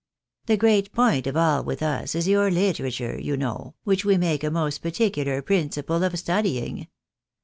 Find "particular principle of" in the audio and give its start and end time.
4.81-6.17